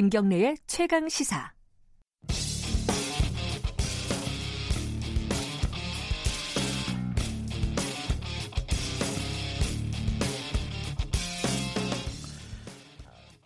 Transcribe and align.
김경래의 0.00 0.56
최강 0.66 1.10
시사. 1.10 1.52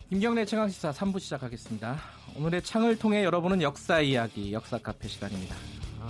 김경래 0.07 0.45
최강시사 0.45 0.93
3부 0.93 1.19
시작하겠습니다. 1.19 1.99
오늘의 2.37 2.63
창을 2.63 2.97
통해 2.97 3.25
여러분은 3.25 3.61
역사 3.61 3.99
이야기, 3.99 4.53
역사 4.53 4.77
카페 4.77 5.09
시간입니다. 5.09 5.57
아, 5.99 6.09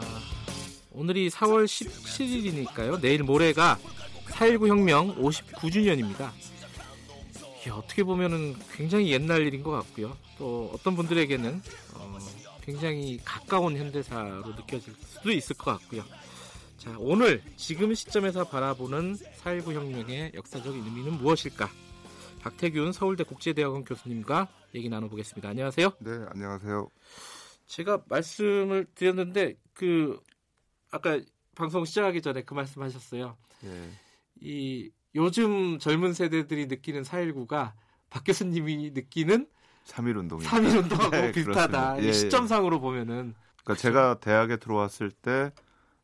오늘이 0.91 1.31
4월 1.31 1.65
17일이니까요. 1.65 3.01
내일 3.01 3.23
모레가 3.23 3.79
4.19 4.27 4.67
혁명 4.67 5.15
59주년입니다. 5.15 6.29
어떻게 7.71 8.03
보면은 8.03 8.55
굉장히 8.73 9.11
옛날 9.11 9.41
일인 9.41 9.63
것 9.63 9.71
같고요. 9.71 10.15
또 10.37 10.71
어떤 10.73 10.95
분들에게는 10.95 11.61
어, 11.95 12.17
굉장히 12.61 13.19
가까운 13.23 13.77
현대사로 13.77 14.53
느껴질 14.55 14.93
수도 14.99 15.31
있을 15.31 15.55
것 15.55 15.79
같고요. 15.79 16.03
자, 16.77 16.95
오늘 16.99 17.41
지금 17.55 17.93
시점에서 17.93 18.43
바라보는 18.43 19.15
4.19 19.15 19.73
혁명의 19.73 20.31
역사적인 20.35 20.83
의미는 20.83 21.13
무엇일까? 21.13 21.69
박태균 22.41 22.91
서울대 22.91 23.23
국제대학원 23.23 23.83
교수님과 23.83 24.47
얘기 24.75 24.87
나눠보겠습니다. 24.87 25.49
안녕하세요. 25.49 25.93
네, 25.99 26.11
안녕하세요. 26.29 26.89
제가 27.65 28.03
말씀을 28.07 28.85
드렸는데 28.93 29.55
그 29.73 30.19
아까 30.91 31.19
방송 31.55 31.85
시작하기 31.85 32.21
전에 32.21 32.43
그 32.43 32.53
말씀하셨어요. 32.53 33.35
네. 33.61 33.89
이 34.41 34.91
요즘 35.15 35.79
젊은 35.79 36.13
세대들이 36.13 36.67
느끼는 36.67 37.03
4.19가 37.03 37.71
박 38.09 38.23
교수님이 38.23 38.91
느끼는 38.93 39.47
3.1 39.85 40.17
운동이 40.17 40.43
3.1 40.45 40.83
운동하고 40.83 41.11
네, 41.15 41.31
비슷하다. 41.31 42.03
예, 42.03 42.11
시점상으로 42.11 42.79
보면은. 42.81 43.33
그러니까. 43.63 43.81
제가 43.81 44.19
대학에 44.19 44.57
들어왔을 44.57 45.11
때 45.11 45.51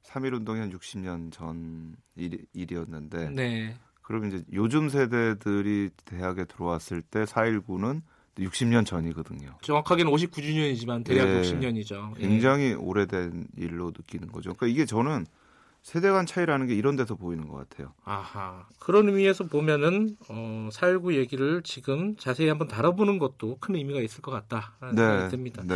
3.1 0.03 0.34
운동이 0.36 0.59
한 0.59 0.72
60년 0.72 1.31
전 1.31 1.95
일, 2.16 2.45
일이었는데 2.53 3.30
네. 3.31 3.76
그럼 4.02 4.26
이제 4.26 4.44
요즘 4.53 4.90
세대들이 4.90 5.92
대학에 6.06 6.46
들어왔을 6.46 7.02
때 7.02 7.23
4.19는 7.23 8.02
60년 8.38 8.86
전이거든요. 8.86 9.58
정확하게는 9.62 10.12
59주년이지만 10.12 11.03
대략 11.03 11.28
예, 11.28 11.42
60년이죠. 11.42 12.16
굉장히 12.18 12.73
오래된 12.73 13.48
일로 13.58 13.88
느끼는 13.88 14.31
거죠. 14.31 14.53
그러니까 14.53 14.68
이게 14.68 14.86
저는 14.86 15.25
세대 15.82 16.10
간 16.12 16.26
차이라는 16.26 16.68
게 16.68 16.76
이런 16.76 16.96
데서 16.96 17.16
보이는 17.16 17.48
것 17.48 17.58
같아요. 17.58 17.94
아하. 18.04 18.68
그런 18.80 19.08
의미에서 19.08 19.46
보면은 19.46 20.16
어, 20.30 20.70
4.19 20.72 21.16
얘기를 21.16 21.64
지금 21.64 22.16
자세히 22.18 22.50
한번 22.50 22.68
다뤄보는 22.68 23.18
것도 23.18 23.58
큰 23.60 23.76
의미가 23.76 24.00
있을 24.02 24.22
것 24.22 24.32
같다라는 24.32 24.96
네, 24.96 25.02
생각이 25.02 25.32
듭니다. 25.32 25.64
네. 25.66 25.76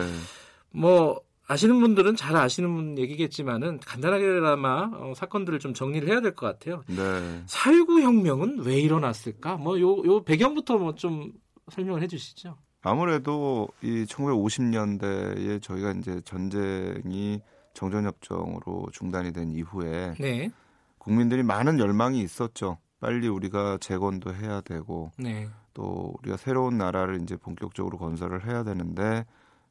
뭐 0.71 1.21
아시는 1.47 1.79
분들은 1.79 2.15
잘 2.15 2.35
아시는 2.35 2.97
얘기겠지만은 2.97 3.79
간단하게나마 3.79 4.91
어, 4.93 5.13
사건들을 5.15 5.59
좀 5.59 5.73
정리를 5.73 6.07
해야 6.07 6.21
될 6.21 6.35
것 6.35 6.45
같아요. 6.47 6.83
네. 6.87 7.43
4.19 7.47 8.01
혁명은 8.01 8.59
왜 8.63 8.79
일어났을까? 8.79 9.57
뭐 9.57 9.79
요 9.79 10.05
요 10.05 10.23
배경부터 10.23 10.77
뭐 10.77 10.93
좀 10.95 11.31
설명을 11.71 12.03
해주시죠. 12.03 12.57
아무래도 12.83 13.67
이 13.81 14.05
1950년대에 14.05 15.61
저희가 15.61 15.93
이제 15.93 16.21
전쟁이 16.25 17.41
정전협정으로 17.75 18.87
중단이 18.91 19.31
된 19.31 19.51
이후에 19.51 20.15
네. 20.19 20.49
국민들이 20.97 21.43
많은 21.43 21.77
열망이 21.77 22.21
있었죠. 22.21 22.79
빨리 22.99 23.27
우리가 23.27 23.77
재건도 23.79 24.33
해야 24.33 24.61
되고 24.61 25.11
네. 25.19 25.47
또 25.75 26.15
우리가 26.19 26.37
새로운 26.37 26.77
나라를 26.79 27.21
이제 27.21 27.35
본격적으로 27.35 27.99
건설을 27.99 28.47
해야 28.47 28.63
되는데 28.63 29.25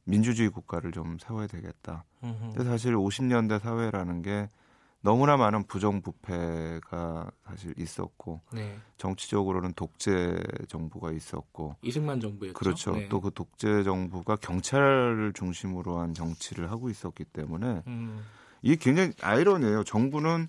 민주주의 0.05 0.49
국가를 0.51 0.93
좀 0.93 1.19
세워야 1.19 1.49
되겠다. 1.49 2.05
근데 2.21 2.65
사실 2.65 2.95
50년대 2.95 3.59
사회라는 3.59 4.23
게 4.23 4.49
너무나 5.05 5.37
많은 5.37 5.65
부정부패가 5.65 7.31
사실 7.45 7.75
있었고 7.77 8.41
네. 8.55 8.79
정치적으로는 8.97 9.75
독재 9.75 10.43
정부가 10.67 11.13
있었고 11.13 11.77
이승만 11.83 12.21
정부였죠. 12.21 12.55
그렇죠. 12.55 12.93
네. 12.93 13.09
또그 13.11 13.33
독재 13.35 13.83
정부가 13.83 14.37
경찰을 14.37 15.35
중심으로 15.35 15.99
한 15.99 16.15
정치를 16.15 16.71
하고 16.71 16.89
있었기 16.89 17.25
때문에 17.25 17.83
음. 17.87 18.25
이게 18.63 18.77
굉장히 18.77 19.13
아이러니해요. 19.21 19.85
정부는 19.85 20.49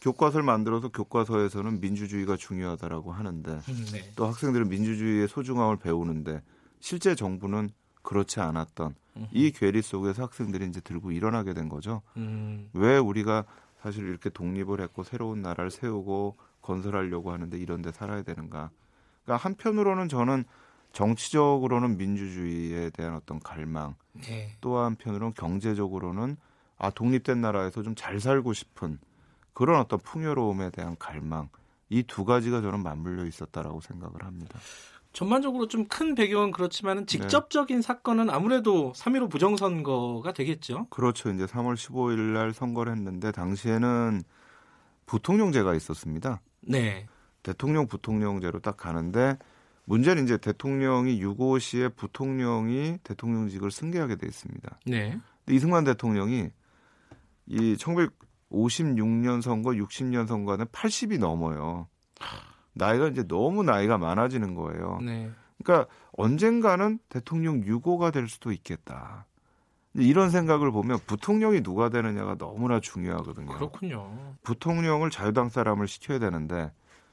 교과서를 0.00 0.42
만들어서 0.42 0.88
교과서에서는 0.88 1.80
민주주의가 1.80 2.38
중요하다라고 2.38 3.12
하는데 3.12 3.50
음, 3.52 3.86
네. 3.92 4.10
또 4.16 4.26
학생들은 4.26 4.70
민주주의의 4.70 5.28
소중함을 5.28 5.76
배우는데 5.76 6.40
실제 6.80 7.14
정부는 7.14 7.68
그렇지 8.00 8.40
않았던 8.40 8.94
음흠. 9.18 9.26
이 9.32 9.50
괴리 9.52 9.82
속에서 9.82 10.22
학생들이 10.22 10.66
이제 10.66 10.80
들고 10.80 11.12
일어나게 11.12 11.52
된 11.52 11.68
거죠. 11.68 12.00
음. 12.16 12.70
왜 12.72 12.96
우리가 12.96 13.44
사실 13.82 14.08
이렇게 14.08 14.30
독립을 14.30 14.80
했고 14.80 15.02
새로운 15.02 15.42
나라를 15.42 15.70
세우고 15.70 16.36
건설하려고 16.62 17.32
하는데 17.32 17.58
이런 17.58 17.82
데 17.82 17.90
살아야 17.92 18.22
되는가. 18.22 18.70
그러니까 19.24 19.44
한편으로는 19.44 20.08
저는 20.08 20.44
정치적으로는 20.92 21.96
민주주의에 21.96 22.90
대한 22.90 23.14
어떤 23.16 23.40
갈망, 23.40 23.94
네. 24.12 24.56
또 24.60 24.78
한편으로는 24.78 25.34
경제적으로는 25.34 26.36
아 26.78 26.90
독립된 26.90 27.40
나라에서 27.40 27.82
좀 27.82 27.94
잘 27.96 28.20
살고 28.20 28.52
싶은 28.52 28.98
그런 29.54 29.80
어떤 29.80 29.98
풍요로움에 29.98 30.70
대한 30.70 30.96
갈망 30.98 31.48
이 31.88 32.02
두 32.04 32.24
가지가 32.24 32.60
저는 32.62 32.82
맞물려 32.82 33.24
있었다라고 33.26 33.80
생각을 33.80 34.24
합니다. 34.24 34.58
전반적으로 35.12 35.68
좀 35.68 35.86
큰 35.88 36.14
배경은 36.14 36.52
그렇지만 36.52 37.06
직접적인 37.06 37.76
네. 37.76 37.82
사건은 37.82 38.30
아무래도 38.30 38.92
3.15 38.96 39.30
부정선거가 39.30 40.32
되겠죠. 40.32 40.86
그렇죠. 40.90 41.30
이제 41.30 41.44
3월 41.44 41.74
15일 41.74 42.18
날 42.18 42.52
선거를 42.52 42.92
했는데 42.92 43.30
당시에는 43.30 44.22
부통령제가 45.06 45.74
있었습니다. 45.74 46.40
네. 46.62 47.06
대통령 47.42 47.86
부통령제로 47.88 48.60
딱 48.60 48.76
가는데 48.76 49.36
문제는 49.84 50.24
이제 50.24 50.38
대통령이 50.38 51.20
6.5 51.20 51.60
시에 51.60 51.88
부통령이 51.88 52.98
대통령직을 53.02 53.70
승계하게 53.70 54.16
돼 54.16 54.26
있습니다. 54.26 54.78
네. 54.86 55.18
근데 55.44 55.56
이승만 55.56 55.84
대통령이 55.84 56.48
이 57.46 57.76
1956년 57.76 59.42
선거, 59.42 59.70
60년 59.70 60.26
선거는 60.28 60.66
80이 60.66 61.18
넘어요. 61.18 61.88
나이가 62.74 63.08
이제 63.08 63.26
너무 63.26 63.62
나이가 63.62 63.98
많아지는 63.98 64.54
거예요. 64.54 64.98
네. 65.04 65.30
그러니까 65.62 65.88
언젠가는 66.12 66.98
대통령 67.08 67.64
유고가 67.64 68.10
될 68.10 68.28
수도 68.28 68.52
있겠다. 68.52 69.26
이런 69.94 70.30
생각을 70.30 70.70
보면 70.70 70.98
부통령이 71.06 71.62
누가 71.62 71.90
되느냐가 71.90 72.36
너무나 72.36 72.80
중요하거든요. 72.80 73.48
그렇군요. 73.48 74.34
부통령을 74.42 75.10
자유당 75.10 75.50
사람을 75.50 75.86
시켜야 75.86 76.18
되는데 76.18 76.72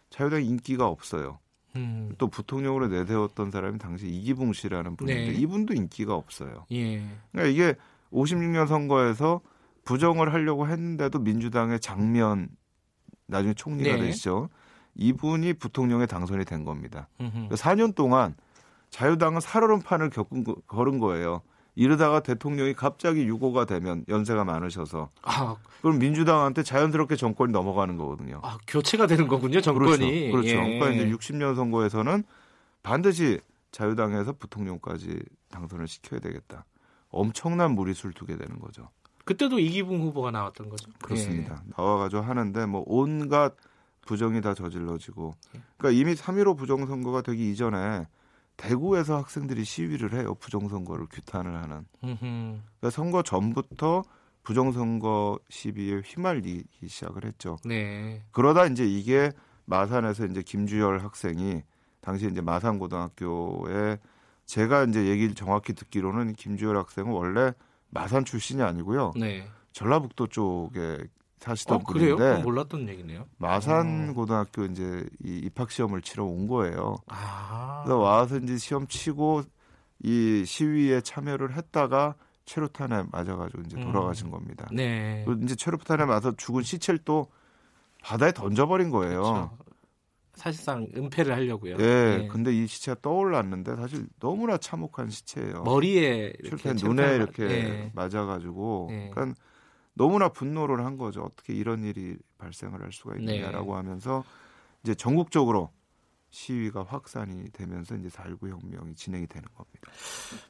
자유당 0.10 0.44
인기가 0.44 0.88
없어요. 0.88 1.40
음. 1.76 2.14
또 2.18 2.28
부통령으로 2.28 2.88
내세웠던 2.88 3.52
사람이 3.52 3.78
당시 3.80 4.08
이기붕 4.08 4.54
씨라는 4.54 4.96
분인데 4.96 5.32
네. 5.34 5.38
이분도 5.38 5.74
인기가 5.74 6.16
없어요. 6.16 6.66
예. 6.72 7.04
그러니까 7.32 7.52
이게 7.52 7.76
56년 8.12 8.68
선거에서 8.68 9.42
부정을 9.84 10.34
하려고 10.34 10.68
했는데도 10.68 11.20
민주당의 11.20 11.80
장면 11.80 12.50
나중에 13.28 13.54
총리가 13.54 13.98
네. 13.98 14.06
되시죠. 14.06 14.50
이분이 15.00 15.54
부통령에 15.54 16.06
당선이 16.06 16.46
된 16.46 16.66
겁니다. 16.66 17.08
음흠. 17.22 17.50
4년 17.56 17.96
동안 17.96 18.36
자유당은 18.90 19.40
살얼음판을 19.40 20.10
겪은 20.10 20.44
거, 20.44 20.56
걸은 20.68 21.00
거예요. 21.00 21.42
이러다가 21.76 22.20
대통령이 22.20 22.74
갑자기 22.74 23.24
유고가 23.24 23.64
되면 23.64 24.04
연세가 24.10 24.44
많으셔서 24.44 25.10
아, 25.22 25.56
그럼 25.82 26.00
민주당한테 26.00 26.62
자연스럽게 26.64 27.16
정권이 27.16 27.54
넘어가는 27.54 27.96
거거든요. 27.96 28.42
아, 28.44 28.58
교체가 28.68 29.08
되는 29.08 29.28
거군요, 29.30 29.62
정권이. 29.62 30.32
그렇죠. 30.32 30.32
그렇죠. 30.32 30.50
예. 30.50 30.80
그러니까 30.80 30.90
이제 30.90 31.10
60년 31.10 31.56
선거에서는 31.56 32.24
반드시 32.84 33.40
자유당에서 33.72 34.34
부통령까지 34.34 35.22
당선을 35.52 35.88
시켜야 35.88 36.20
되겠다. 36.20 36.66
엄청난 37.10 37.72
무리수를 37.72 38.14
두게 38.14 38.36
되는 38.36 38.60
거죠. 38.60 38.90
그때도 39.24 39.60
이기붕 39.60 40.02
후보가 40.02 40.32
나왔던 40.32 40.70
거죠. 40.70 40.92
그렇습니다. 41.02 41.62
예. 41.66 41.72
나와가지고 41.78 42.24
하는데 42.24 42.66
뭐 42.66 42.84
온갖 42.88 43.56
부정이 44.10 44.42
다 44.42 44.56
저질러지고 44.56 45.36
그러니까 45.78 46.02
이미 46.02 46.16
3.15 46.16 46.58
부정선거가 46.58 47.22
되기 47.22 47.52
이전에 47.52 48.08
대구에서 48.58 49.18
학생들이 49.18 49.64
시위를 49.64 50.14
해요. 50.14 50.34
부정선거를 50.34 51.06
규탄을 51.12 51.56
하는. 51.56 51.86
그러니까 52.02 52.90
선거 52.90 53.22
전부터 53.22 54.02
부정선거 54.42 55.38
시비에 55.50 56.02
휘말리기 56.04 56.88
시작을 56.88 57.24
했죠. 57.24 57.58
네. 57.64 58.24
그러다 58.32 58.66
이제 58.66 58.84
이게 58.84 59.32
마산에서 59.66 60.26
이제 60.26 60.42
김주열 60.42 61.04
학생이 61.04 61.62
당시 62.02 62.26
이제 62.26 62.42
마산고등학교에 62.42 64.00
제가 64.48 64.86
이제 64.86 65.06
얘기를 65.06 65.36
정확히 65.36 65.74
듣기로는 65.74 66.34
김주열 66.34 66.76
학생은 66.78 67.12
원래 67.12 67.54
마산 67.92 68.26
출신이 68.26 68.64
아니고요. 68.64 69.12
네. 69.16 69.48
전라북도 69.72 70.28
쪽에 70.28 70.98
사시던 71.40 71.78
어, 71.78 71.80
분인데 71.80 72.16
그래요? 72.16 72.40
몰랐던 72.42 72.88
얘기네요. 72.90 73.26
마산 73.38 74.10
어. 74.10 74.14
고등학교 74.14 74.66
이제 74.66 75.06
이 75.24 75.38
입학 75.38 75.72
시험을 75.72 76.02
치러 76.02 76.26
온 76.26 76.48
거예요. 76.48 76.98
아. 77.08 77.82
그래서 77.84 77.98
와서 77.98 78.38
이제 78.38 78.58
시험 78.58 78.88
치고 78.88 79.44
이 80.04 80.44
시위에 80.46 81.02
참여를 81.02 81.56
했다가 81.56 82.16
체류탄에 82.46 83.04
맞아가지고 83.12 83.64
이제 83.66 83.80
돌아가신 83.80 84.28
음. 84.28 84.32
겁니다. 84.32 84.68
네. 84.72 85.26
이제 85.44 85.56
체류탄에 85.56 86.06
맞아 86.06 86.34
죽은 86.36 86.64
시체를 86.64 87.00
또 87.06 87.28
바다에 88.02 88.32
던져버린 88.32 88.90
거예요. 88.90 89.22
그렇죠. 89.22 89.58
사실상 90.34 90.88
은폐를 90.96 91.36
하려고요. 91.36 91.76
예. 91.80 92.18
네. 92.18 92.28
근데 92.30 92.54
이 92.54 92.66
시체가 92.66 93.02
떠올랐는데 93.02 93.76
사실 93.76 94.08
너무나 94.20 94.58
참혹한 94.58 95.10
시체예요. 95.10 95.64
머리에 95.64 96.34
이렇게 96.40 96.74
눈에 96.74 97.16
이렇게 97.16 97.46
네. 97.46 97.92
맞아가지고, 97.94 98.88
네. 98.90 99.10
그러니까 99.14 99.40
너무나 100.00 100.30
분노를 100.30 100.86
한 100.86 100.96
거죠. 100.96 101.24
어떻게 101.24 101.54
이런 101.54 101.84
일이 101.84 102.16
발생을 102.38 102.82
할 102.82 102.94
수가 102.94 103.18
있느냐라고 103.18 103.72
네. 103.74 103.76
하면서 103.76 104.24
이제 104.82 104.96
전국적으로 104.96 105.72
시위가 106.30 106.84
확산이 106.84 107.52
되면서 107.52 107.98
이제 107.98 108.08
4.19 108.08 108.50
혁명이 108.50 108.96
진행이 108.96 109.28
되는 109.28 109.46
겁니다. 109.54 109.92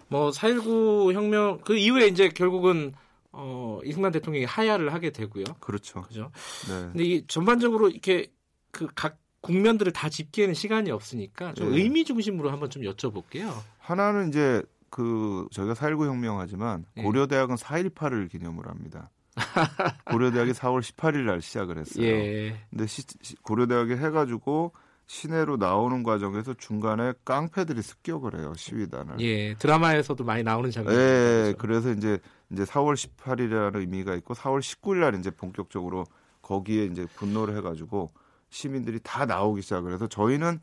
뭐 0.08 0.30
4.19 0.30 1.14
혁명 1.14 1.60
그 1.62 1.76
이후에 1.76 2.06
이제 2.08 2.30
결국은 2.30 2.94
어, 3.32 3.80
이승만 3.84 4.12
대통령이 4.12 4.46
하야를 4.46 4.94
하게 4.94 5.10
되고요. 5.10 5.46
그렇죠. 5.60 6.04
그죠. 6.04 6.30
네. 6.68 6.82
근데 6.92 7.04
이 7.04 7.28
전반적으로 7.28 7.90
이렇게 7.90 8.32
그 8.72 8.88
각 8.94 9.18
국면들을 9.42 9.92
다 9.94 10.10
짚기에는 10.10 10.54
시간이 10.54 10.92
없으니까 10.92 11.54
좀 11.54 11.72
네. 11.72 11.78
의미 11.78 12.04
중심으로 12.06 12.52
한번 12.52 12.70
좀 12.70 12.84
여쭤볼게요. 12.84 13.52
하나는 13.80 14.30
이제 14.30 14.62
그 14.90 15.48
저희가 15.52 15.74
4.19 15.74 16.08
혁명하지만 16.08 16.86
네. 16.96 17.04
고려대학은 17.04 17.56
4.18을 17.56 18.30
기념을 18.30 18.68
합니다. 18.68 19.10
고려대학이 20.12 20.52
4월 20.52 20.82
18일 20.82 21.24
날 21.26 21.42
시작을 21.42 21.78
했어요. 21.78 22.06
예. 22.06 22.60
근데 22.70 22.88
시, 22.88 23.04
고려대학이 23.44 23.94
해가지고 23.94 24.74
시내로 25.08 25.58
나오는 25.58 26.04
과정에서 26.04 26.54
중간에 26.54 27.14
깡패들이 27.26 27.82
습격을 27.82 28.40
해요 28.40 28.54
시위단을. 28.56 29.20
예, 29.22 29.56
드라마에서도 29.56 30.24
많이 30.24 30.44
나오는 30.44 30.70
장면. 30.70 30.94
예, 30.94 31.56
그래서 31.58 31.92
이제 31.92 32.20
이제 32.52 32.64
4월 32.64 32.94
18일이라는 32.94 33.76
의미가 33.78 34.14
있고 34.16 34.36
4월 34.36 34.60
19일 34.60 34.98
날 35.00 35.16
이제 35.16 35.32
본격적으로 35.32 36.06
거기에 36.44 36.86
이제 36.86 37.08
분노를 37.16 37.58
해가지고 37.58 38.12
시민들이 38.50 39.00
다 39.02 39.26
나오기 39.26 39.64
시작을 39.64 39.94
해서 39.94 40.08
저희는 40.08 40.60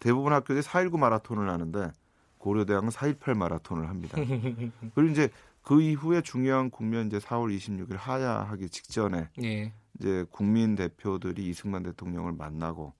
대부분 0.00 0.32
학교들이 0.32 0.62
4.19 0.62 0.98
마라톤을 0.98 1.48
하는데 1.48 1.92
고려대학은 2.38 2.88
4.18 2.90 3.36
마라톤을 3.36 3.88
합니다. 3.88 4.16
그리고 4.94 5.10
이제 5.10 5.30
그 5.64 5.80
이후에 5.80 6.20
중요한 6.20 6.70
국면 6.70 7.06
이제 7.06 7.18
4월 7.18 7.54
26일 7.56 7.96
하야하기 7.96 8.68
직전에 8.68 9.30
예. 9.42 9.72
이제 9.98 10.24
국민 10.30 10.76
대표들이 10.76 11.48
이승만 11.48 11.82
대통령을 11.82 12.32
만나고 12.32 12.92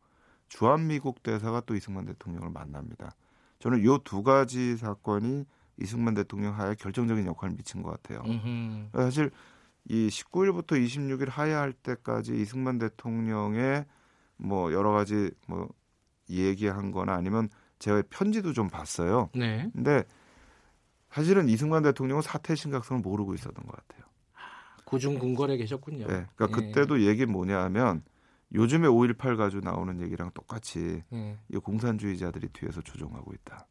주한미국 0.49 1.23
대사가 1.23 1.61
또 1.61 1.75
이승만 1.75 2.07
대통령을 2.07 2.51
만납니다. 2.51 3.15
저는 3.59 3.81
이두 3.81 4.23
가지 4.23 4.77
사건이 4.77 5.45
이승만 5.81 6.15
대통령 6.15 6.59
하에 6.59 6.75
결정적인 6.75 7.27
역할을 7.27 7.55
미친 7.55 7.83
것 7.83 7.91
같아요. 7.91 8.23
음흠. 8.25 8.89
사실 8.95 9.31
이 9.87 10.09
19일부터 10.09 10.73
26일 10.83 11.29
하야할 11.29 11.73
때까지 11.73 12.41
이승만 12.41 12.79
대통령의 12.79 13.85
뭐 14.37 14.73
여러 14.73 14.93
가지 14.93 15.31
뭐 15.47 15.69
얘기한 16.31 16.93
거나 16.93 17.15
아니면 17.15 17.51
제가 17.79 18.03
편지도 18.09 18.55
좀 18.55 18.69
봤어요. 18.69 19.29
네. 19.35 19.69
근데 19.75 20.05
사실은 21.15 21.49
이승만 21.49 21.85
대통령은 21.85 22.23
사태 22.23 22.57
심각성을 22.57 23.01
모르고 23.01 23.35
있었던 23.35 23.65
것 23.65 23.77
같아요. 23.77 24.03
고중군궐에 24.85 25.57
계셨군요. 25.59 26.09
네. 26.09 26.27
그러니까 26.35 26.47
네. 26.49 26.53
그때도 26.53 27.03
얘기 27.03 27.25
뭐냐 27.25 27.63
하면 27.65 28.03
요즘에 28.53 28.89
5.18 28.89 29.37
가지고 29.37 29.63
나오는 29.63 30.01
얘기랑 30.01 30.33
똑같이 30.35 31.05
네. 31.11 31.39
이 31.53 31.57
공산주의자들이 31.57 32.49
뒤에서 32.49 32.81
조종하고 32.81 33.33
있다. 33.33 33.69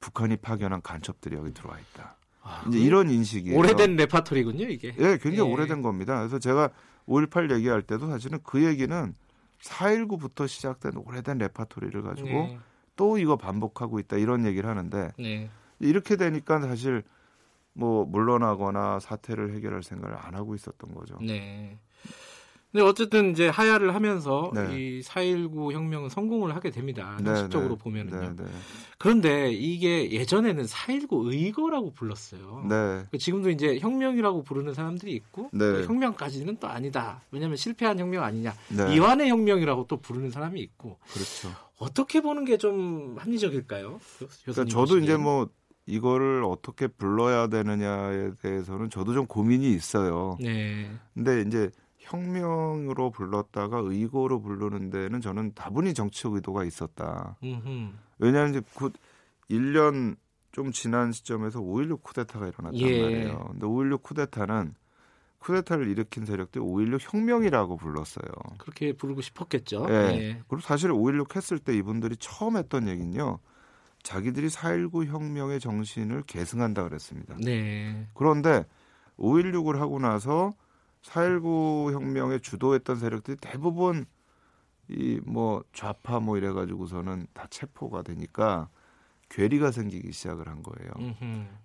북한이 0.00 0.36
파견한 0.36 0.82
간첩들이 0.82 1.36
여기 1.36 1.54
들어와 1.54 1.78
있다. 1.78 2.18
아, 2.42 2.64
이제 2.68 2.78
이런 2.78 3.08
인식이 3.08 3.54
오래된 3.54 3.96
레파토리군요, 3.96 4.66
이게. 4.68 4.94
예, 4.98 5.16
굉장히 5.16 5.48
예. 5.48 5.52
오래된 5.54 5.80
겁니다. 5.80 6.18
그래서 6.18 6.38
제가 6.38 6.68
5.18 7.08 7.54
얘기할 7.56 7.80
때도 7.82 8.06
사실은 8.08 8.38
그 8.42 8.62
얘기는 8.62 9.14
4.19부터 9.62 10.46
시작된 10.46 10.92
오래된 10.96 11.38
레파토리를 11.38 12.02
가지고 12.02 12.28
네. 12.28 12.58
또 12.96 13.16
이거 13.16 13.36
반복하고 13.36 13.98
있다 13.98 14.18
이런 14.18 14.44
얘기를 14.44 14.68
하는데 14.68 15.12
네. 15.18 15.50
이렇게 15.78 16.16
되니까 16.16 16.60
사실 16.60 17.02
뭐 17.72 18.04
물러나거나 18.04 19.00
사태를 19.00 19.54
해결할 19.54 19.82
생각을 19.82 20.16
안 20.16 20.34
하고 20.34 20.54
있었던 20.54 20.94
거죠. 20.94 21.18
네. 21.20 21.78
근데 22.72 22.84
어쨌든 22.84 23.30
이제 23.30 23.48
하야를 23.48 23.94
하면서 23.94 24.50
네. 24.54 25.00
이4.19 25.00 25.72
혁명은 25.72 26.10
성공을 26.10 26.54
하게 26.54 26.70
됩니다. 26.70 27.16
네, 27.22 27.30
현실적으로 27.30 27.76
네, 27.76 27.82
보면은요. 27.82 28.34
네, 28.36 28.44
네. 28.44 28.50
그런데 28.98 29.50
이게 29.50 30.10
예전에는 30.10 30.64
4.19 30.64 31.32
의거라고 31.32 31.92
불렀어요. 31.92 32.66
네. 32.68 33.04
그 33.10 33.16
지금도 33.16 33.48
이제 33.50 33.78
혁명이라고 33.78 34.42
부르는 34.42 34.74
사람들이 34.74 35.12
있고 35.12 35.48
그 35.50 35.84
혁명까지는 35.86 36.58
또 36.58 36.66
아니다. 36.66 37.22
왜냐하면 37.30 37.56
실패한 37.56 37.98
혁명 37.98 38.24
아니냐. 38.24 38.52
이완의 38.92 39.30
혁명이라고 39.30 39.86
또 39.86 39.98
부르는 39.98 40.30
사람이 40.30 40.60
있고. 40.60 40.98
그렇죠. 41.12 41.50
어떻게 41.78 42.20
보는 42.20 42.44
게 42.44 42.58
좀 42.58 43.16
합리적일까요? 43.18 44.00
그러니까 44.44 44.64
저도 44.66 44.98
이제 44.98 45.16
뭐 45.16 45.48
이거를 45.86 46.44
어떻게 46.44 46.88
불러야 46.88 47.46
되느냐에 47.46 48.32
대해서는 48.42 48.90
저도 48.90 49.14
좀 49.14 49.26
고민이 49.26 49.72
있어요. 49.72 50.36
네. 50.40 50.90
근데 51.14 51.42
이제 51.42 51.70
혁명으로 51.98 53.10
불렀다가 53.10 53.78
의고로 53.78 54.40
부르는 54.40 54.90
데는 54.90 55.20
저는 55.20 55.52
다분히 55.54 55.94
정치적 55.94 56.34
의도가 56.34 56.64
있었다. 56.64 57.36
왜냐하면 58.18 58.50
이제 58.50 58.62
곧 58.74 58.92
1년 59.50 60.16
좀 60.52 60.72
지난 60.72 61.12
시점에서 61.12 61.60
5.16 61.60 62.02
쿠데타가 62.02 62.48
일어났단 62.48 62.80
예. 62.80 63.02
말이에요. 63.02 63.48
근데 63.52 63.66
5.16 63.66 64.02
쿠데타는 64.02 64.74
쿠데타를 65.38 65.86
일으킨 65.88 66.24
세력들이 66.24 66.64
5.16 66.64 66.98
혁명이라고 67.00 67.76
불렀어요. 67.76 68.26
그렇게 68.58 68.92
부르고 68.92 69.20
싶었겠죠. 69.20 69.86
예. 69.90 69.94
예. 69.94 70.42
그리고 70.48 70.62
사실 70.62 70.90
5.16 70.90 71.36
했을 71.36 71.58
때 71.58 71.76
이분들이 71.76 72.16
처음 72.16 72.56
했던 72.56 72.88
얘기는요. 72.88 73.38
자기들이 74.06 74.46
4.19 74.48 75.06
혁명의 75.06 75.58
정신을 75.58 76.22
계승한다 76.22 76.84
그랬습니다. 76.84 77.36
네. 77.40 78.06
그런데 78.14 78.64
5.16을 79.18 79.78
하고 79.78 79.98
나서 79.98 80.52
4.19 81.02 81.92
혁명에 81.92 82.38
주도했던 82.38 82.96
세력들이 82.96 83.36
대부분 83.40 84.06
이 84.88 85.18
뭐 85.26 85.64
좌파 85.72 86.20
뭐 86.20 86.36
이래가지고서는 86.36 87.26
다 87.32 87.48
체포가 87.50 88.02
되니까 88.02 88.68
괴리가 89.28 89.72
생기기 89.72 90.12
시작을 90.12 90.46
한 90.46 90.62
거예요. 90.62 90.92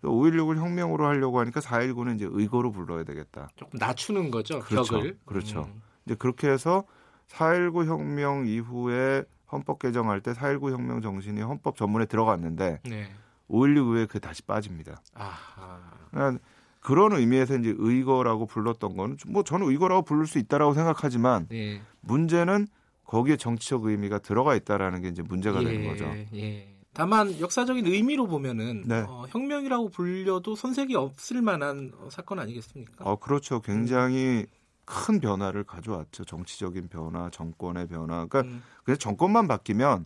5.16을 0.02 0.58
혁명으로 0.58 1.06
하려고 1.06 1.40
하니까 1.40 1.60
4.19는 1.60 2.16
이제 2.16 2.28
의거로 2.28 2.72
불러야 2.72 3.04
되겠다. 3.04 3.50
조금 3.56 3.78
낮추는 3.78 4.32
거죠. 4.32 4.62
그렇죠. 4.62 4.96
벽을. 4.96 5.20
그렇죠. 5.26 5.66
음. 5.72 5.84
이제 6.08 6.16
그렇게 6.16 6.50
해서 6.50 6.86
4.19 7.28 7.86
혁명 7.86 8.48
이후에 8.48 9.26
헌법 9.52 9.80
개정할 9.80 10.22
때 10.22 10.32
4.19 10.34 10.72
혁명 10.72 11.02
정신이 11.02 11.42
헌법 11.42 11.76
전문에 11.76 12.06
들어갔는데 12.06 12.80
네. 12.84 13.12
5.16 13.50 13.78
이후에 13.78 14.06
그게 14.06 14.20
다시 14.20 14.42
빠집니다. 14.44 15.02
아하. 15.14 15.80
그러니까 16.12 16.44
그런 16.80 17.14
의미에서 17.14 17.58
이제 17.58 17.76
의거라고 17.78 18.48
불렀던 18.48 18.98
거는 18.98 19.18
뭐 19.28 19.44
저는 19.44 19.68
의거라고 19.68 20.02
부를 20.04 20.26
수 20.26 20.40
있다라고 20.40 20.74
생각하지만 20.74 21.48
예. 21.52 21.82
문제는 22.02 22.68
거기에 23.06 23.36
정치적 23.36 23.86
의미가 23.86 24.20
들어가 24.20 24.56
있다라는 24.56 25.02
게 25.02 25.10
이제 25.10 25.22
문제가 25.22 25.62
예, 25.62 25.66
되는 25.66 25.88
거죠. 25.88 26.06
예. 26.34 26.76
다만 26.94 27.40
역사적인 27.40 27.86
의미로 27.86 28.28
보면은 28.28 28.84
네. 28.86 29.06
어, 29.08 29.26
혁명이라고 29.30 29.90
불려도 29.90 30.56
손색이 30.56 30.96
없을 30.96 31.42
만한 31.42 31.92
어, 31.98 32.10
사건 32.10 32.40
아니겠습니까? 32.40 33.06
어 33.06 33.18
그렇죠. 33.18 33.62
굉장히 33.62 34.46
큰 34.92 35.22
변화를 35.22 35.64
가져왔죠. 35.64 36.26
정치적인 36.26 36.90
변화, 36.90 37.30
정권의 37.30 37.88
변화. 37.88 38.26
그러니까 38.26 38.42
음. 38.42 38.62
그냥 38.84 38.98
정권만 38.98 39.48
바뀌면 39.48 40.06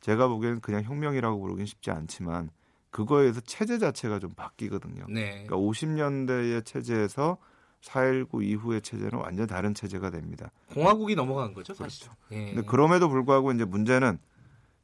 제가 0.00 0.26
보기에는 0.28 0.60
그냥 0.60 0.82
혁명이라고 0.82 1.38
부르긴 1.38 1.66
쉽지 1.66 1.90
않지만 1.90 2.48
그거에 2.90 3.22
의해서 3.22 3.40
체제 3.42 3.78
자체가 3.78 4.18
좀 4.18 4.32
바뀌거든요. 4.32 5.04
네. 5.08 5.44
그러니까 5.46 5.56
50년대의 5.56 6.64
체제에서 6.64 7.36
4.19 7.82 8.42
이후의 8.42 8.80
체제는 8.80 9.18
완전 9.18 9.46
다른 9.46 9.74
체제가 9.74 10.10
됩니다. 10.10 10.50
공화국이 10.72 11.14
넘어간 11.14 11.52
거죠, 11.52 11.74
사실. 11.74 12.08
그렇죠. 12.08 12.16
예. 12.32 12.54
근데 12.54 12.62
그럼에도 12.66 13.10
불구하고 13.10 13.52
이제 13.52 13.64
문제는 13.64 14.18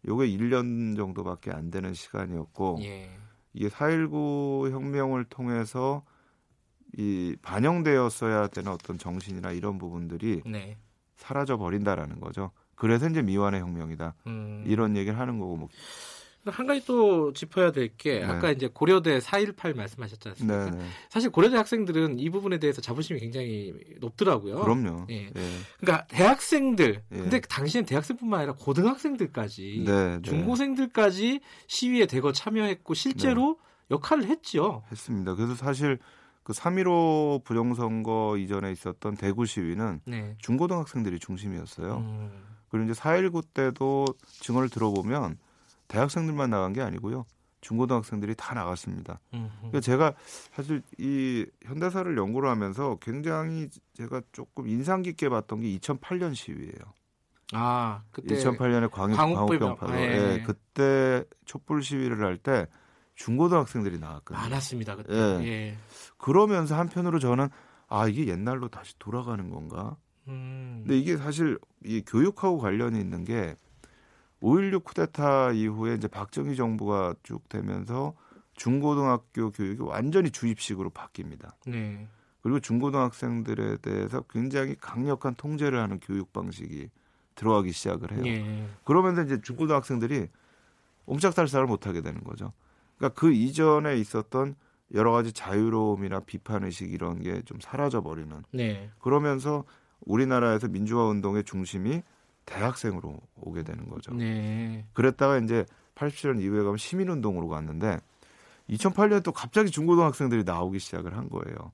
요게 0.07 0.27
1년 0.27 0.95
정도밖에 0.97 1.53
안 1.53 1.71
되는 1.71 1.95
시간이었고 1.95 2.81
예. 2.83 3.11
이게 3.55 3.69
4.19 3.69 4.71
혁명을 4.71 5.25
통해서 5.25 6.05
이 6.97 7.37
반영되었어야 7.43 8.49
되는 8.49 8.73
어떤 8.73 8.99
정신이나 8.99 9.53
이런 9.53 9.79
부분들이 9.79 10.43
네. 10.47 10.77
사라져 11.17 11.57
버린다라는 11.57 12.21
거죠. 12.21 12.51
그래서 12.75 13.09
이제 13.09 13.23
미완의 13.23 13.61
혁명이다. 13.61 14.15
음. 14.27 14.65
이런 14.67 14.97
얘기를 14.97 15.19
하는 15.19 15.39
거고 15.39 15.57
뭐 15.57 15.69
한 16.51 16.67
가지 16.67 16.85
또 16.87 17.33
짚어야 17.33 17.73
될게 17.73 18.21
네. 18.21 18.25
아까 18.25 18.51
이제 18.51 18.69
고려대 18.69 19.19
4.18 19.19 19.77
말씀하셨지 19.77 20.29
않습니까? 20.29 20.71
네, 20.71 20.77
네. 20.79 20.85
사실 21.09 21.31
고려대 21.31 21.57
학생들은 21.57 22.19
이 22.19 22.31
부분에 22.31 22.59
대해서 22.59 22.81
자부심이 22.81 23.21
굉장히 23.21 23.75
높더라고요. 24.01 24.61
그럼요. 24.61 25.07
예. 25.11 25.27
예. 25.27 25.33
그러니까 25.79 26.07
대학생들, 26.07 27.03
예. 27.13 27.17
근데 27.17 27.41
당시엔 27.41 27.87
대학생뿐만 27.87 28.41
아니라 28.41 28.55
고등학생들까지, 28.55 29.85
네, 29.87 30.17
네. 30.17 30.23
중고생들까지 30.23 31.41
시위에 31.67 32.07
대거 32.07 32.33
참여했고 32.33 32.95
실제로 32.95 33.59
역할을 33.91 34.27
했죠. 34.27 34.83
했습니다. 34.91 35.35
그래서 35.35 35.55
사실 35.55 35.99
그3.15 36.49 37.45
부정선거 37.45 38.39
이전에 38.39 38.73
있었던 38.73 39.17
대구 39.17 39.45
시위는 39.45 40.01
네. 40.07 40.35
중고등학생들이 40.39 41.19
중심이었어요. 41.19 41.99
음. 41.99 42.31
그리고 42.71 42.91
이제 42.91 42.99
4.19 42.99 43.45
때도 43.53 44.07
증언을 44.41 44.71
들어보면 44.71 45.39
대학생들만 45.89 46.51
나간 46.51 46.73
게 46.73 46.81
아니고요. 46.81 47.27
중고등학생들이 47.61 48.35
다 48.37 48.55
나갔습니다. 48.55 49.21
그러니까 49.31 49.81
제가 49.81 50.15
사실 50.53 50.83
이 50.97 51.45
현대사를 51.65 52.17
연구를 52.17 52.49
하면서 52.49 52.97
굉장히 53.01 53.69
제가 53.95 54.23
조금 54.33 54.69
인상 54.69 55.03
깊게 55.03 55.29
봤던 55.29 55.61
게 55.61 55.79
2008년 55.79 56.35
시위예요. 56.35 56.95
아, 57.53 58.03
그때 58.13 58.37
2008년에 58.37 58.91
광역 58.91 59.17
광우병 59.17 59.77
파로 59.77 59.95
예, 59.95 60.35
예. 60.35 60.43
그때 60.47 61.25
촛불 61.47 61.83
시위를 61.83 62.23
할때 62.23 62.67
중고등학생들이 63.19 63.99
나왔거든요. 63.99 64.39
많았습니다. 64.39 64.97
그때. 64.97 65.13
예. 65.13 65.45
예. 65.45 65.79
그러면서 66.17 66.79
한편으로 66.79 67.19
저는 67.19 67.49
아 67.89 68.07
이게 68.07 68.29
옛날로 68.29 68.69
다시 68.69 68.95
돌아가는 68.99 69.51
건가? 69.51 69.97
음. 70.29 70.85
근데 70.85 70.99
이게 70.99 71.17
사실 71.17 71.59
이 71.85 72.03
교육하고 72.07 72.59
관련이 72.59 72.99
있는 72.99 73.25
게 73.25 73.57
5.16 74.41 74.85
쿠데타 74.85 75.53
이후에 75.53 75.95
이제 75.95 76.07
박정희 76.07 76.55
정부가 76.55 77.15
쭉 77.25 77.49
되면서 77.49 78.15
중고등학교 78.55 79.51
교육이 79.51 79.83
완전히 79.83 80.31
주입식으로 80.31 80.91
바뀝니다. 80.91 81.51
네. 81.67 82.07
그리고 82.41 82.61
중고등학생들에 82.61 83.79
대해서 83.79 84.23
굉장히 84.31 84.77
강력한 84.77 85.35
통제를 85.35 85.81
하는 85.81 85.99
교육 85.99 86.33
방식이 86.33 86.89
들어가기 87.35 87.73
시작을 87.73 88.13
해요. 88.13 88.23
네. 88.23 88.69
그러면서 88.85 89.23
이제 89.23 89.41
중고등학생들이 89.41 90.29
옴짝달싹을 91.07 91.67
못하게 91.67 92.01
되는 92.01 92.23
거죠. 92.23 92.53
그러니까 92.99 93.19
그 93.21 93.33
이전에 93.33 93.97
있었던 93.97 94.55
여러 94.95 95.13
가지 95.13 95.33
자유로움이나 95.33 96.21
비판 96.21 96.65
의식 96.65 96.93
이런 96.93 97.21
게 97.21 97.43
좀 97.45 97.59
사라져 97.61 98.03
버리는. 98.03 98.43
네. 98.53 98.91
그러면서 98.99 99.65
우리나라에서 100.01 100.69
민주화 100.69 101.07
운동의 101.07 101.45
중심이 101.45 102.03
대학생으로 102.47 103.19
오게 103.41 103.63
되는 103.63 103.89
거죠. 103.89 104.15
네. 104.15 104.87
그랬다가 104.95 105.39
이제 105.39 105.67
87년 105.95 106.41
이후에 106.41 106.63
가면 106.63 106.77
시민 106.79 107.09
운동으로 107.09 107.49
갔는데 107.49 107.99
2008년 108.71 109.23
또 109.23 109.33
갑자기 109.33 109.71
중고등학생들이 109.71 110.45
나오기 110.45 110.79
시작을 110.79 111.17
한 111.17 111.29
거예요. 111.29 111.73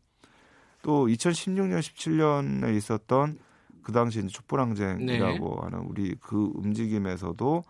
또 0.82 1.06
2016년, 1.06 1.80
17년에 1.80 2.76
있었던 2.76 3.38
그 3.82 3.92
당시 3.92 4.18
이제 4.18 4.28
촛불항쟁이라고 4.28 5.48
네. 5.54 5.60
하는 5.62 5.78
우리 5.86 6.14
그 6.20 6.50
움직임에서도 6.54 7.64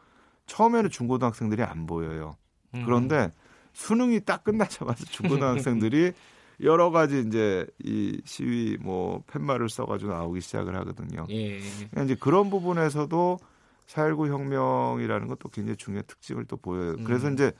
처음에는 0.46 0.90
중고등학생들이 0.90 1.62
안 1.62 1.86
보여요. 1.86 2.36
음. 2.74 2.82
그런데 2.84 3.30
수능이 3.74 4.20
딱 4.20 4.44
끝나자마자 4.44 5.04
중고등학생들이 5.04 6.12
여러 6.62 6.90
가지 6.90 7.22
이제 7.26 7.66
이 7.82 8.22
시위 8.24 8.78
뭐 8.80 9.22
팻말을 9.26 9.68
써가지고 9.68 10.12
나오기 10.12 10.40
시작을 10.40 10.74
하거든요. 10.76 11.26
예. 11.28 11.58
그러니까 11.58 12.04
이제 12.04 12.14
그런 12.14 12.48
부분에서도 12.48 13.38
4.19 13.86 14.28
혁명이라는 14.28 15.26
것도 15.26 15.50
굉장히 15.50 15.76
중요한 15.76 16.04
특징을 16.06 16.46
또 16.46 16.56
보여요. 16.56 16.96
그래서 17.04 17.28
음. 17.28 17.34
이제 17.34 17.52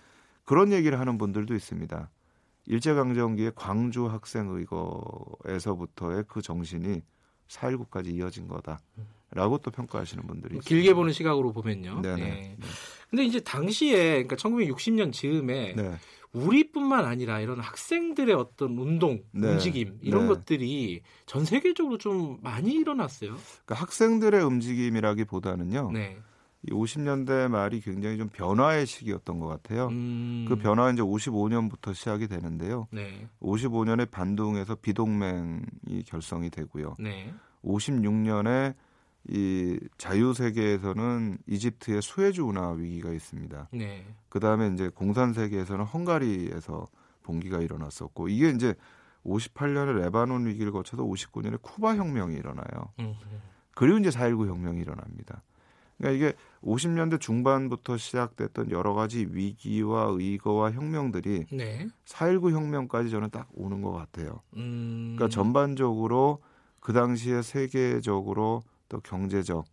그런 0.44 0.73
얘기를 0.73 0.99
하는 0.99 1.18
분들도 1.18 1.54
있습니다. 1.54 2.11
일제강점기의 2.66 3.52
광주 3.54 4.06
학생의거에서부터의 4.06 6.25
그 6.28 6.40
정신이 6.40 7.02
4.19까지 7.49 8.14
이어진 8.14 8.49
거다라고 8.49 9.59
또 9.59 9.71
평가하시는 9.71 10.26
분들이 10.26 10.56
있습니다. 10.56 10.66
길게 10.68 10.94
보는 10.94 11.12
시각으로 11.12 11.52
보면요. 11.52 12.00
네네. 12.00 12.23
네. 12.23 12.56
네. 13.11 13.11
근데 13.11 13.25
이제 13.25 13.40
당시에 13.40 14.25
그러니까 14.25 14.37
1960년 14.37 15.12
즈음에 15.12 15.75
네. 15.75 15.94
우리뿐만 16.32 17.04
아니라 17.04 17.40
이런 17.40 17.61
학생들의 17.61 18.34
어떤 18.34 18.76
운동, 18.76 19.23
네. 19.30 19.52
움직임 19.52 19.99
이런 20.02 20.23
네. 20.23 20.28
것들이 20.28 21.02
전 21.26 21.44
세계적으로 21.44 21.96
좀 21.99 22.38
많이 22.42 22.73
일어났어요. 22.73 23.37
그러니까 23.64 23.75
학생들의 23.76 24.42
움직임이라기보다는요. 24.42 25.92
네. 25.92 26.18
이 26.66 26.73
50년대 26.73 27.49
말이 27.49 27.80
굉장히 27.80 28.16
좀 28.16 28.28
변화의 28.30 28.87
시기였던 28.87 29.38
것 29.38 29.46
같아요. 29.49 29.88
음... 29.88 30.46
그 30.49 30.56
변화는 30.56 30.94
이제 30.94 31.02
55년부터 31.02 31.94
시작이 31.94 32.26
되는데요. 32.26 32.88
네. 32.90 33.28
55년에 33.40 34.11
반둥에서 34.11 34.76
비동맹이 34.76 36.04
결성이 36.06 36.49
되고요. 36.49 36.94
네. 36.99 37.32
56년에 37.62 38.75
이 39.28 39.78
자유 39.96 40.34
세계에서는 40.34 41.38
이집트의 41.46 42.02
수에즈 42.02 42.42
운하 42.42 42.72
위기가 42.72 43.10
있습니다. 43.10 43.68
네. 43.72 44.06
그 44.28 44.40
다음에 44.40 44.68
이제 44.68 44.88
공산 44.88 45.32
세계에서는 45.32 45.84
헝가리에서 45.84 46.86
봉기가 47.22 47.60
일어났었고 47.60 48.28
이게 48.28 48.50
이제 48.50 48.74
58년에 49.24 49.96
레바논 50.02 50.46
위기를 50.46 50.72
거쳐서 50.72 51.02
59년에 51.04 51.60
쿠바 51.62 51.96
혁명이 51.96 52.34
일어나요. 52.34 52.92
음. 52.98 53.14
그리고 53.74 53.98
이제 53.98 54.10
4.19 54.10 54.46
혁명이 54.48 54.80
일어납니다. 54.80 55.42
그러니까 55.96 56.16
이게 56.16 56.36
50년대 56.62 57.20
중반부터 57.20 57.96
시작됐던 57.96 58.70
여러 58.70 58.94
가지 58.94 59.26
위기와 59.30 60.08
의거와 60.10 60.72
혁명들이 60.72 61.46
네. 61.52 61.88
4.19 62.04 62.52
혁명까지 62.52 63.10
저는 63.10 63.30
딱 63.30 63.48
오는 63.54 63.80
것 63.80 63.92
같아요. 63.92 64.40
음. 64.56 65.14
그러니까 65.16 65.34
전반적으로 65.34 66.42
그 66.80 66.92
당시에 66.92 67.42
세계적으로 67.42 68.62
또 68.94 69.00
경제적, 69.00 69.66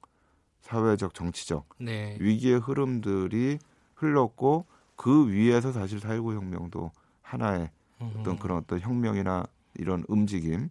사회적, 0.62 1.14
정치적 1.14 1.70
네. 1.80 2.18
위기의 2.20 2.60
흐름들이 2.60 3.60
흘렀고 3.94 4.66
그 4.96 5.32
위에서 5.32 5.72
사실 5.72 6.00
4.19 6.00 6.34
혁명도 6.34 6.92
하나의 7.22 7.70
어떤 8.00 8.40
그런 8.40 8.58
어떤 8.58 8.80
혁명이나 8.80 9.46
이런 9.76 10.04
움직임의 10.08 10.70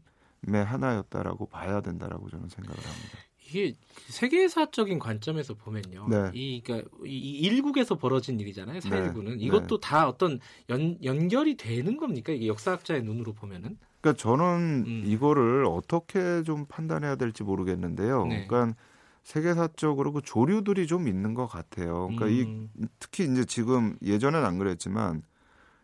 하나였다라고 0.64 1.46
봐야 1.46 1.80
된다라고 1.80 2.28
저는 2.28 2.48
생각을 2.48 2.76
합니다. 2.76 3.18
이게 3.46 3.76
세계사적인 4.08 4.98
관점에서 4.98 5.54
보면요. 5.54 6.08
네. 6.08 6.30
이 6.34 6.60
그러니까 6.64 6.88
이 7.04 7.38
일국에서 7.40 7.96
벌어진 7.96 8.40
일이잖아요. 8.40 8.80
4.19는 8.80 9.38
네. 9.38 9.44
이것도 9.44 9.78
네. 9.78 9.88
다 9.88 10.08
어떤 10.08 10.40
연, 10.70 10.98
연결이 11.04 11.56
되는 11.56 11.96
겁니까? 11.96 12.32
이게 12.32 12.48
역사학자의 12.48 13.02
눈으로 13.02 13.32
보면은? 13.32 13.78
그러니까 14.00 14.20
저는 14.20 14.84
음. 14.86 15.02
이거를 15.04 15.64
어떻게 15.66 16.42
좀 16.42 16.66
판단해야 16.66 17.16
될지 17.16 17.42
모르겠는데요. 17.42 18.26
네. 18.26 18.46
그러니까 18.46 18.76
세계사적으로 19.22 20.12
그 20.12 20.22
조류들이 20.22 20.86
좀 20.86 21.06
있는 21.06 21.34
것 21.34 21.46
같아요. 21.46 22.08
그러니까 22.08 22.26
음. 22.26 22.68
이 22.78 22.86
특히 22.98 23.24
이제 23.24 23.44
지금 23.44 23.96
예전엔 24.02 24.44
안 24.44 24.58
그랬지만 24.58 25.22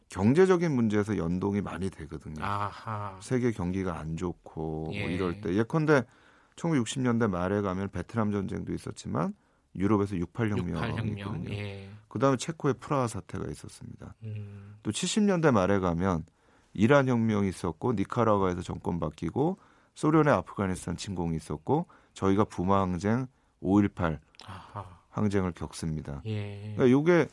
경제적인 0.08 0.72
문제에서 0.72 1.18
연동이 1.18 1.60
많이 1.60 1.90
되거든요. 1.90 2.42
아하. 2.42 3.18
세계 3.20 3.50
경기가 3.50 3.98
안 3.98 4.16
좋고 4.16 4.84
뭐 4.84 4.94
예. 4.94 5.00
뭐 5.00 5.10
이럴 5.10 5.40
때 5.40 5.54
예컨대 5.54 6.04
1960년대 6.56 7.28
말에 7.28 7.60
가면 7.60 7.90
베트남 7.90 8.32
전쟁도 8.32 8.72
있었지만 8.72 9.34
유럽에서 9.74 10.16
68혁명이 10.16 10.90
있거든요. 10.90 11.50
예. 11.50 11.88
그다음에 12.08 12.36
체코의 12.38 12.74
프라하 12.80 13.06
사태가 13.08 13.50
있었습니다. 13.50 14.14
음. 14.22 14.76
또 14.82 14.90
70년대 14.90 15.50
말에 15.50 15.80
가면 15.80 16.24
이란 16.76 17.08
혁명이 17.08 17.48
있었고 17.48 17.94
니카라과에서 17.94 18.62
정권 18.62 19.00
바뀌고 19.00 19.58
소련의 19.94 20.32
아프가니스탄 20.34 20.96
침공이 20.96 21.36
있었고 21.36 21.86
저희가 22.12 22.44
부마 22.44 22.82
항쟁 22.82 23.26
5.18 23.62 24.18
아하. 24.46 24.84
항쟁을 25.08 25.52
겪습니다. 25.52 26.20
예. 26.26 26.74
그러니까 26.76 27.00
이게 27.00 27.28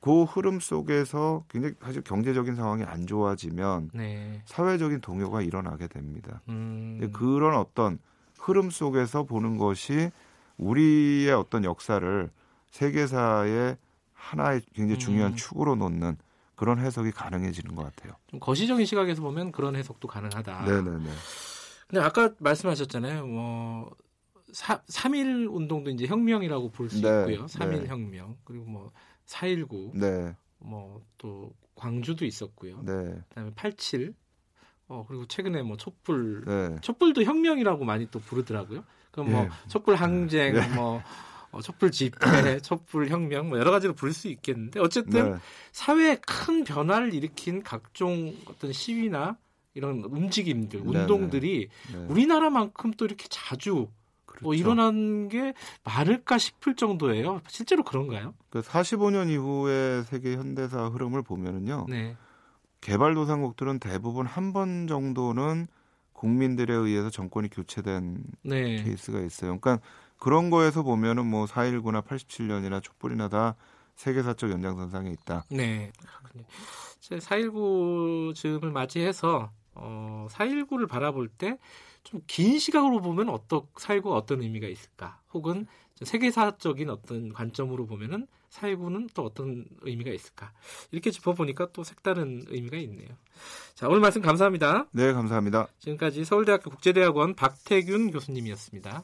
그 0.00 0.22
흐름 0.24 0.60
속에서 0.60 1.44
굉장히 1.48 1.74
사실 1.82 2.02
경제적인 2.02 2.54
상황이 2.54 2.84
안 2.84 3.06
좋아지면 3.06 3.90
네. 3.92 4.40
사회적인 4.46 5.00
동요가 5.00 5.42
일어나게 5.42 5.88
됩니다. 5.88 6.40
음. 6.48 7.10
그런 7.12 7.56
어떤 7.56 7.98
흐름 8.38 8.70
속에서 8.70 9.24
보는 9.24 9.58
것이 9.58 10.10
우리의 10.56 11.32
어떤 11.32 11.64
역사를 11.64 12.30
세계사의 12.70 13.76
하나의 14.14 14.62
굉장히 14.74 14.98
중요한 14.98 15.32
음. 15.32 15.36
축으로 15.36 15.74
놓는 15.74 16.16
그런 16.56 16.78
해석이 16.78 17.12
가능해지는 17.12 17.74
것 17.74 17.84
같아요. 17.84 18.14
좀 18.26 18.40
거시적인 18.40 18.84
시각에서 18.86 19.22
보면 19.22 19.52
그런 19.52 19.76
해석도 19.76 20.08
가능하다. 20.08 20.64
네네네. 20.64 21.10
근데 21.88 22.04
아까 22.04 22.30
말씀하셨잖아요. 22.38 23.26
뭐 23.26 23.94
3, 24.52 24.78
3일 24.88 25.54
운동도 25.54 25.90
이제 25.90 26.06
혁명이라고 26.06 26.70
볼 26.70 26.88
수 26.88 27.02
네, 27.02 27.08
있고요. 27.08 27.46
3일 27.46 27.82
네. 27.82 27.86
혁명 27.86 28.36
그리고 28.44 28.64
뭐 28.64 28.90
4.19 29.26 29.96
네. 29.98 30.34
뭐또 30.58 31.52
광주도 31.74 32.24
있었고요. 32.24 32.80
네. 32.82 32.92
그다음에 33.28 33.52
87 33.54 34.14
어 34.88 35.04
그리고 35.06 35.26
최근에 35.26 35.62
뭐 35.62 35.76
촛불 35.76 36.44
네. 36.46 36.76
촛불도 36.80 37.22
혁명이라고 37.22 37.84
많이 37.84 38.08
또 38.10 38.18
부르더라고요. 38.20 38.84
그럼 39.10 39.30
뭐 39.32 39.42
네. 39.42 39.50
촛불 39.68 39.96
항쟁 39.96 40.54
네. 40.54 40.74
뭐 40.74 41.02
어, 41.56 41.60
촛불 41.62 41.90
집회, 41.90 42.18
촛불 42.62 43.08
혁명 43.08 43.48
뭐 43.48 43.58
여러 43.58 43.70
가지로 43.70 43.94
부를 43.94 44.12
수 44.12 44.28
있겠는데 44.28 44.78
어쨌든 44.80 45.32
네. 45.32 45.38
사회에 45.72 46.16
큰 46.16 46.64
변화를 46.64 47.14
일으킨 47.14 47.62
각종 47.62 48.34
어떤 48.46 48.72
시위나 48.72 49.38
이런 49.74 50.04
움직임들, 50.04 50.80
네, 50.82 50.86
운동들이 50.86 51.68
네. 51.92 51.98
우리나라만큼 52.08 52.92
또 52.92 53.04
이렇게 53.06 53.26
자주 53.30 53.72
뭐 53.74 53.88
그렇죠. 54.26 54.44
뭐 54.44 54.54
일어난 54.54 55.28
게 55.28 55.54
많을까 55.84 56.36
싶을 56.38 56.76
정도예요. 56.76 57.40
실제로 57.48 57.82
그런가요? 57.82 58.34
그 58.50 58.60
45년 58.60 59.30
이후의 59.30 60.04
세계 60.04 60.36
현대사 60.36 60.88
흐름을 60.88 61.22
보면은요. 61.22 61.86
네. 61.88 62.16
개발도상국들은 62.82 63.78
대부분 63.78 64.26
한 64.26 64.52
번 64.52 64.86
정도는 64.86 65.66
국민들에 66.12 66.72
의해서 66.74 67.10
정권이 67.10 67.50
교체된 67.50 68.24
네. 68.42 68.82
케이스가 68.82 69.20
있어요. 69.20 69.58
그러니까 69.58 69.80
그런 70.18 70.50
거에서 70.50 70.82
보면은 70.82 71.26
뭐 71.26 71.46
4.19나 71.46 72.04
87년이나 72.04 72.82
촛불이나 72.82 73.28
다 73.28 73.56
세계사적 73.96 74.50
연장선상에 74.50 75.10
있다. 75.10 75.44
네. 75.50 75.92
4.19 77.00 78.34
즈음을 78.34 78.70
맞이해서 78.70 79.50
어, 79.74 80.26
4.19를 80.30 80.88
바라볼 80.88 81.28
때 81.28 81.58
좀 82.06 82.20
긴 82.28 82.58
시각으로 82.60 83.00
보면 83.00 83.28
어떤 83.28 83.62
4.19가 83.74 84.12
어떤 84.12 84.40
의미가 84.40 84.68
있을까? 84.68 85.20
혹은 85.34 85.66
세계사적인 86.00 86.88
어떤 86.88 87.32
관점으로 87.32 87.86
보면은 87.86 88.28
4.19는 88.50 89.08
또 89.12 89.24
어떤 89.24 89.66
의미가 89.80 90.12
있을까? 90.12 90.52
이렇게 90.92 91.10
짚어보니까 91.10 91.72
또 91.72 91.82
색다른 91.82 92.44
의미가 92.46 92.76
있네요. 92.76 93.08
자, 93.74 93.88
오늘 93.88 93.98
말씀 94.00 94.22
감사합니다. 94.22 94.86
네, 94.92 95.12
감사합니다. 95.12 95.66
지금까지 95.80 96.24
서울대학교 96.24 96.70
국제대학원 96.70 97.34
박태균 97.34 98.12
교수님이었습니다. 98.12 99.02